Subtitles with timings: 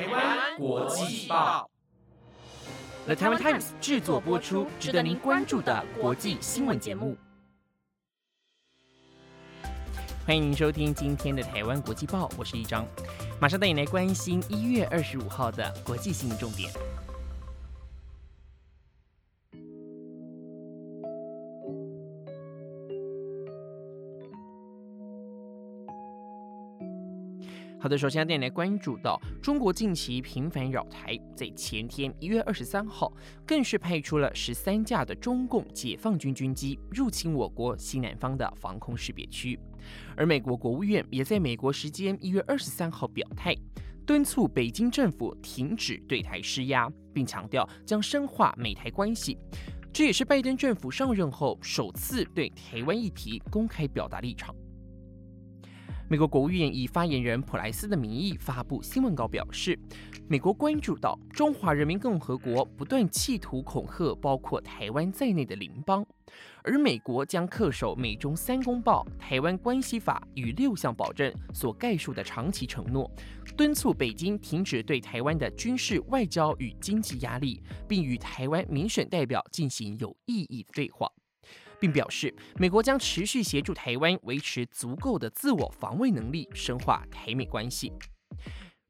[0.00, 1.68] 台湾国际报
[3.04, 7.18] ，The Taiwan Times 制作播出，值得您关注的国际新闻节目。
[10.24, 12.86] 欢迎您收听今天的台湾国际报，我是一章，
[13.38, 16.72] 马上带你来关心一月二十五号的国际新闻重点。
[27.90, 33.12] 的，首先带来关注到中国近期频繁扰台，在前天一月二十三号，
[33.44, 39.58] 更是派出了十三架的中共解放军军机入侵我国西南方的防空识别区，
[40.16, 43.56] 而美国国务院也在美国时间一月二十三号表态，
[44.06, 49.36] 敦促北京政府停止对台施压，并强调将深化美台关系。
[49.92, 54.54] 这也是拜登政府上任后首次对台湾议题公开表达立场。
[56.10, 59.78] 美国国务院以发言人普莱斯的名义发布新闻稿表示，
[60.26, 66.04] 美国关注到中华人民共和国不断企图恐吓包括台湾在内的邻邦，
[66.64, 73.08] 而美国将恪守美中三公报、台湾关系法与六项保证所概述的长期承诺，
[73.56, 81.08] 敦促北京停止对台湾的军事、外交与经济压力，并与台湾民选代表进行有意义的对话。
[81.80, 87.92] 并表示，美国将持续协助台湾维持足够的自我防卫能力，深化台美关系。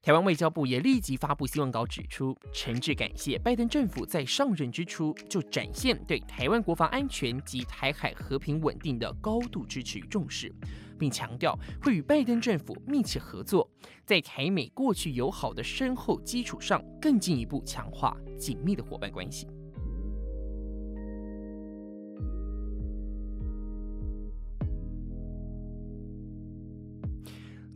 [0.03, 10.51] 台湾外交部也立即发布新闻稿，指出诚挚感谢拜登政府在上任之初就展现对台湾国防安全及台海和平稳定的高度支持与重视，
[10.99, 13.71] 并强调会与拜登政府密切合作，
[14.07, 19.47] 在台美过去友好的深厚基础上，更进一步强化紧密的伙伴关系。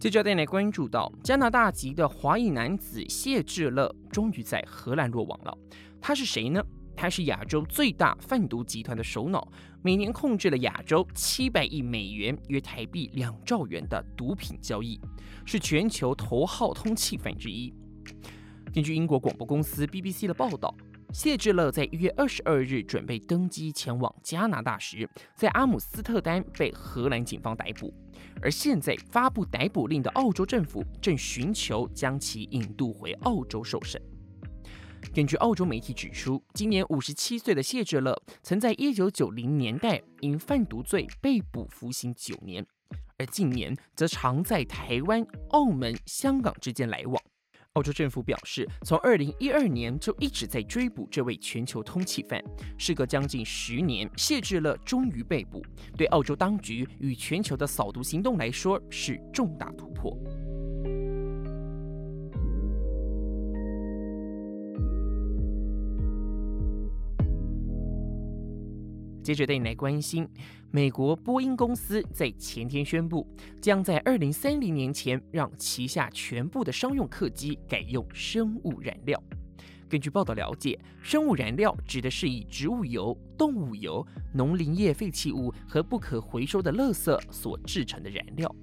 [0.05, 5.59] 接着带来关注到加拿大籍的华裔男子谢志乐终于在荷兰落网了。
[5.99, 6.63] 他是谁呢？
[6.95, 15.01] 他是亚洲最大贩毒集团的首脑，每年控制了亚洲七百亿美元（约台币两兆元）的毒品交易，
[15.47, 17.73] 是全球头号通缉犯之一。
[18.75, 20.77] 根据英国广播公司 BBC 的报道。
[21.15, 27.95] 谢志乐在一月二十二日准备登机前往加拿大时，在阿姆斯特丹被荷兰警方逮捕。
[28.43, 34.03] 而现在发布逮捕令的澳洲政府正寻求将其引渡回澳洲受审。
[35.15, 42.67] 根据澳洲媒体指出，今年五十七岁的谢志乐曾在一九九零年代因贩毒罪被捕服刑九年，
[43.19, 47.23] 而近年则常在台湾、澳门、香港之间来往。
[47.75, 52.41] 澳洲政府表示，从二零一二年就一直在追捕这位全球通缉犯。
[52.79, 55.61] 事隔将近十年，谢志乐终于被捕，
[55.97, 60.17] 对澳洲当局与全球的扫毒行动来说是重大突破。
[69.25, 70.29] 接着带你来关心，
[70.71, 73.27] 美国波音公司在前天宣布，
[73.59, 79.21] 将在二零三零年前让旗下全部的商用客机改用生物燃料。
[79.89, 88.55] 根据报道了解，生物燃料指的是以植物油、动物油、农林业废弃物和不可回收的垃圾所制成的燃料，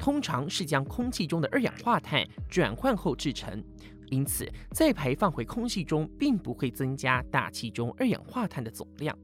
[0.00, 3.62] 通常是将空气中的二氧化碳转换后制成，
[4.10, 9.16] 因此再排放回空气中并不会增加大气中二氧化碳的总量。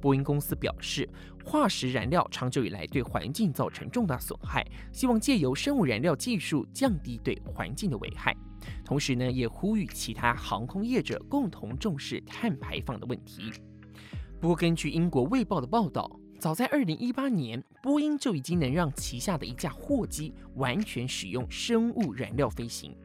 [0.00, 1.08] 波音公司表示，
[1.44, 8.36] 化石燃料长久以来对环境造成重大损害，希望借由生物燃料技术降低对环境的危害。
[8.84, 13.50] 同时呢，也呼吁其他航空业者共同重视碳排放的问题。
[14.40, 22.96] 不过，根据英国卫报的报道，早在2018年，波音就已经能让旗下的一架货机完全使用生物燃料飞行。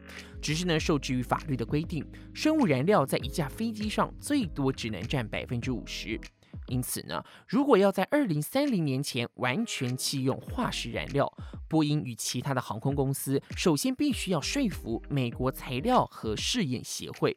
[0.41, 6.19] 只是呢，受制于法律的规定，生物燃料在一架飞机上最多只能占百分之五十。
[6.67, 11.31] 因此呢，如果要在二零三零年前完全弃用化石燃料，
[11.67, 17.35] 波音与其他的航空公司首先必须要说服美国材料和试验协会，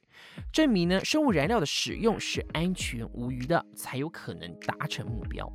[0.53, 5.51] 证明呢生物燃料的使用是安全无虞的，才有可能达成目标。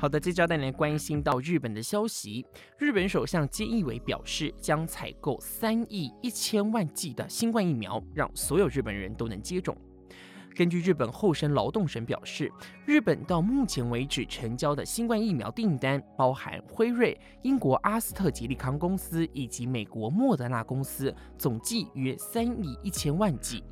[0.00, 2.46] 好的，接着带来关心到日本的消息。
[2.78, 9.76] 日本首相菅义伟表示，将采购三亿一千万剂的新冠疫苗，让所有日本人都能接种。
[10.56, 12.50] 根据日本厚生劳动省表示，
[12.86, 23.62] 日本到目前为止成交的新冠疫苗订单，包含辉瑞、英国阿斯特捷利康公司以及美国莫德纳公司，总计约三亿一千万剂。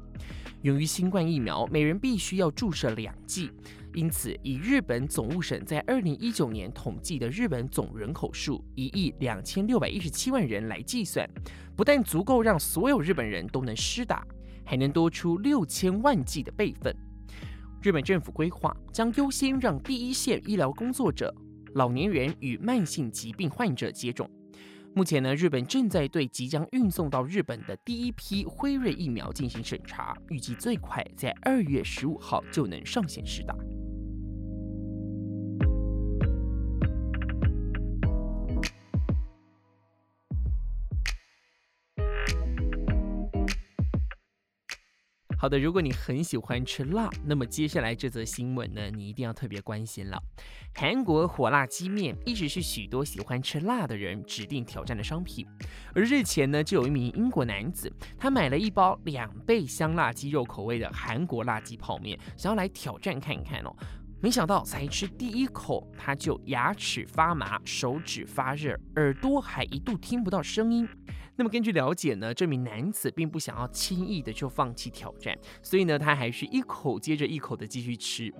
[0.61, 3.51] 由于新冠疫苗每人必须要注射两剂，
[3.99, 11.29] 因此以日本总务省在二零一九年统计的日本总人口数一亿两千六百一十七万人来计算，
[11.75, 14.25] 不但足够让所有日本人都能施打，
[14.65, 16.95] 还能多出六千万剂的备份。
[17.83, 21.35] 日本政府规划将优先让第一线医疗工作者、
[21.75, 24.31] 老年人与慢性疾病患者接种。
[24.95, 33.57] 目前呢，日本正在对即将运送到日本的第一批辉瑞疫苗进行审查，预计最快在二月十五号就能上线试打。
[45.41, 50.21] 好的，如果你很喜欢吃辣，那么接下来这则新闻呢，你一定要特别关心了。
[50.75, 55.47] 韩国火辣鸡面一直是许多喜欢吃辣的人指定挑战的商品。
[55.95, 57.89] 而日前呢，就有一名英国男子，
[58.19, 63.73] 他买了一包两倍香辣鸡肉口味的韩国辣鸡泡面，想要来挑战看一看哦。
[64.21, 70.89] 没想到才吃第一口，他就牙齿发麻、手指发热、耳朵还一度听不到声音。
[71.39, 78.35] 那么根据了解呢，这名男子并不想要轻易的就放弃挑战，所以呢，他还是一口接着一口的继续吃。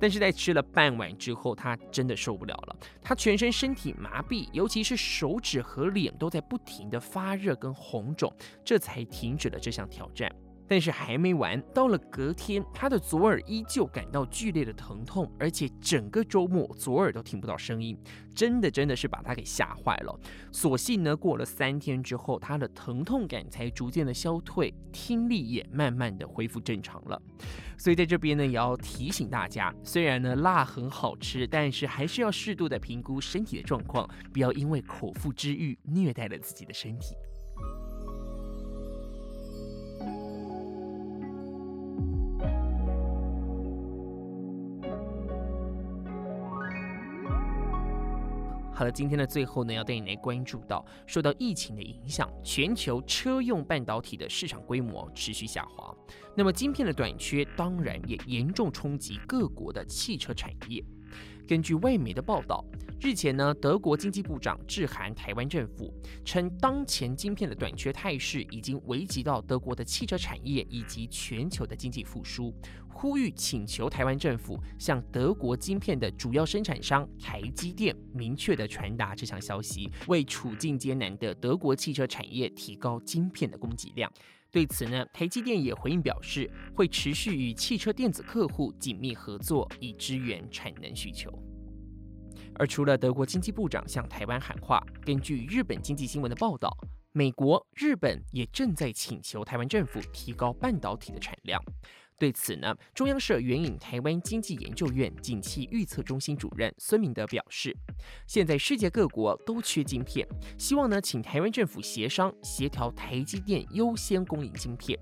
[0.00, 8.34] 但是在吃了半碗之后，他真的受不了了，他全身身体麻痹，尤其是手指和脸都在不停的发热跟红肿，
[8.64, 10.28] 这才停止了这项挑战。
[10.72, 17.94] 但是还没完，到了隔天，他的左耳依旧感到剧烈的疼痛，而且整个周末左耳都听不到声音，
[18.34, 20.18] 真的真的是把他给吓坏了。
[20.50, 27.20] 所幸呢，过了三天之后，他的疼痛感才逐渐的消退，听力也慢慢的恢复正常了。
[27.76, 37.14] 所以在这边呢，也要提醒大家，虽然呢辣很好吃，但是还是要适度的评估身体的状况，不要因为口腹之欲虐待了自己的身体。
[48.82, 55.94] 好了，今天的最后呢，要带你来关注到，受到疫情的影响，全球车用半导体的市场规模持续下滑。
[56.36, 60.84] 那么，晶片的短缺当然也严重冲击各国的汽车产业。
[61.46, 62.64] 根据外媒的报道，
[63.00, 65.92] 日前呢，德国经济部长致函台湾政府，
[66.24, 72.54] 称当前晶片的短缺态势已经危及到德国的汽车产业以及全球的经济复苏。
[72.88, 84.12] 呼吁请求台湾政府向德国晶片的主要生产商台积电明确的传达这项消息，为处境艰难的德国汽车产业提高晶片的供给量。
[84.52, 91.32] 对此呢，台积电也回应表示，会持续与汽车电子客户紧密合作，以支援产能需求。
[92.56, 96.70] 而除了德国经济部长向台湾喊话，根据日本经济新闻的报道，
[97.12, 101.58] 美国、日本也正在请求台湾政府提高半导体的产量。
[102.22, 107.76] 对此呢，中央社援引台湾经济研究院景气预测中心主任孙明德表示，
[108.28, 110.24] 现在世界各国都缺晶片，
[110.56, 114.96] 希望呢请台湾政府协商协调台积电优先供应晶片。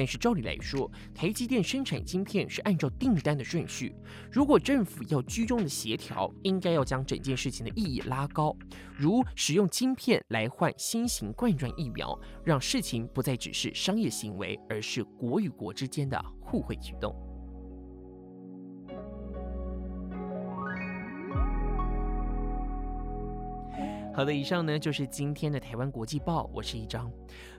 [0.00, 3.94] 但是照理来说，台积电生产晶片是按照订单的顺序。
[4.32, 8.56] 如果政府要居中的协调，应该要将整件事情的意义拉高，
[8.96, 17.29] 如使用晶片来换新型冠状疫苗，让事情不再只是商业行为，而是国与国之间的互惠举动。
[24.12, 27.10] 好的，以上呢就是今天的台湾国际报，我是一张，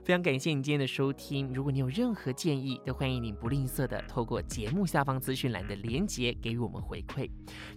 [0.04, 1.52] 非常感谢你今天的收听。
[1.52, 7.28] 如果你有任何建议，都欢迎你不吝啬的透过节目下方资讯栏的连结给予我们回馈。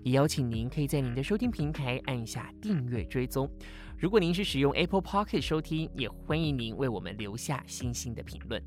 [0.04, 3.50] 也邀请您可以在您的收听平台按下订阅追踪。
[3.98, 8.62] 如果您是使用 Apple Pocket 收听，也欢迎您为我们留下星星的评论。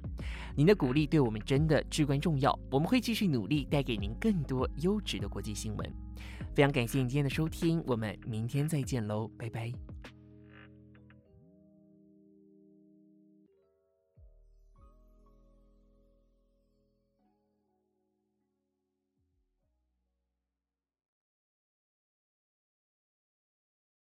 [0.57, 5.95] 您的鼓励对我们真的至关重要，我们会继续努力带给您更多优质的国际新闻。
[6.55, 9.73] 非常感谢你今天的收听，我们明天再见喽，拜拜。